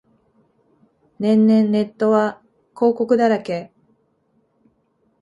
[1.19, 2.41] 年々ネットは
[2.73, 3.71] 広告だらけ